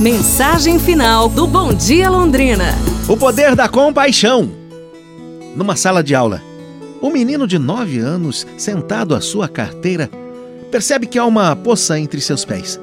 [0.00, 2.74] Mensagem final do Bom Dia Londrina.
[3.06, 4.50] O poder da compaixão.
[5.54, 6.40] Numa sala de aula,
[7.02, 10.08] um menino de 9 anos, sentado à sua carteira,
[10.70, 12.80] percebe que há uma poça entre seus pés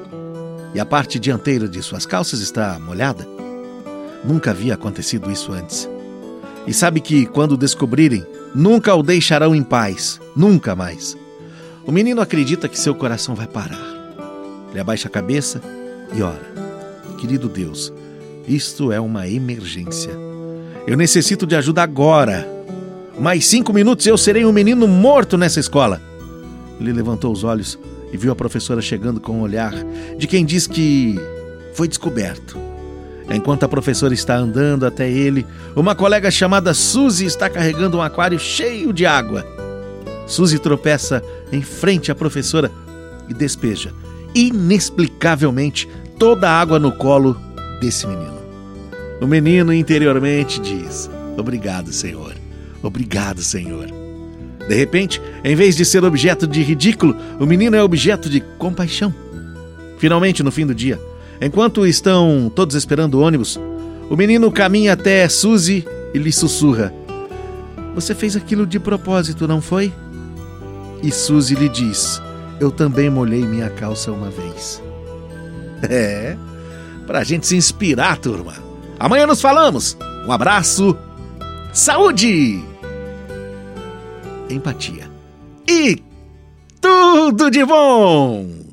[0.72, 3.26] e a parte dianteira de suas calças está molhada.
[4.22, 5.90] Nunca havia acontecido isso antes.
[6.68, 8.24] E sabe que, quando descobrirem,
[8.54, 11.18] nunca o deixarão em paz, nunca mais.
[11.84, 13.88] O menino acredita que seu coração vai parar.
[14.70, 15.60] Ele abaixa a cabeça
[16.14, 16.67] e ora.
[17.18, 17.92] Querido Deus,
[18.46, 20.12] isto é uma emergência.
[20.86, 22.48] Eu necessito de ajuda agora.
[23.18, 26.00] Mais cinco minutos e eu serei um menino morto nessa escola.
[26.80, 27.78] Ele levantou os olhos
[28.12, 29.74] e viu a professora chegando com um olhar
[30.16, 31.18] de quem diz que
[31.74, 32.56] foi descoberto.
[33.28, 35.44] Enquanto a professora está andando até ele,
[35.76, 39.44] uma colega chamada Suzy está carregando um aquário cheio de água.
[40.26, 41.22] Suzy tropeça
[41.52, 42.70] em frente à professora
[43.28, 43.92] e despeja,
[44.34, 47.40] inexplicavelmente, toda a água no colo
[47.80, 48.38] desse menino.
[49.20, 52.34] O menino interiormente diz: Obrigado, Senhor.
[52.82, 53.86] Obrigado, Senhor.
[54.68, 59.14] De repente, em vez de ser objeto de ridículo, o menino é objeto de compaixão.
[59.98, 61.00] Finalmente, no fim do dia,
[61.40, 63.58] enquanto estão todos esperando o ônibus,
[64.10, 66.92] o menino caminha até Suzy e lhe sussurra:
[67.94, 69.92] Você fez aquilo de propósito, não foi?
[71.02, 72.20] E Suzy lhe diz:
[72.60, 74.82] Eu também molhei minha calça uma vez.
[75.88, 76.36] É,
[77.06, 78.54] pra gente se inspirar, turma.
[78.98, 79.96] Amanhã nos falamos.
[80.26, 80.96] Um abraço,
[81.72, 82.60] saúde,
[84.50, 85.08] empatia
[85.66, 86.02] e
[86.80, 88.67] tudo de bom!